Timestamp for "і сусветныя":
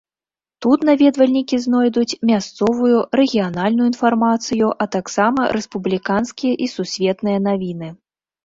6.65-7.39